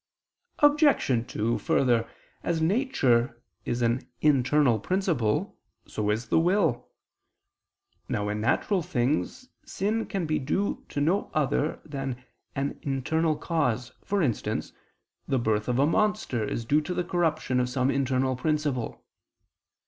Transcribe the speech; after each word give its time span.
Obj. 0.57 1.27
2: 1.31 1.59
Further, 1.59 2.09
as 2.41 2.59
nature 2.59 3.39
is 3.65 3.83
an 3.83 4.09
internal 4.19 4.79
principle, 4.79 5.59
so 5.85 6.09
is 6.09 6.29
the 6.29 6.39
will. 6.39 6.89
Now 8.09 8.27
in 8.29 8.41
natural 8.41 8.81
things 8.81 9.49
sin 9.63 10.07
can 10.07 10.25
be 10.25 10.39
due 10.39 10.83
to 10.89 10.99
no 11.01 11.29
other 11.35 11.79
than 11.85 12.25
an 12.55 12.79
internal 12.81 13.35
cause; 13.35 13.91
for 14.03 14.23
instance, 14.23 14.73
the 15.27 15.37
birth 15.37 15.67
of 15.67 15.77
a 15.77 15.85
monster 15.85 16.43
is 16.43 16.65
due 16.65 16.81
to 16.81 16.95
the 16.95 17.03
corruption 17.03 17.59
of 17.59 17.69
some 17.69 17.91
internal 17.91 18.35
principle. 18.35 19.05